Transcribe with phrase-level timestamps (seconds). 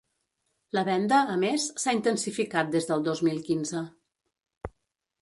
[0.77, 3.87] La venda, a més, s’ha intensificat des del dos mil quinze.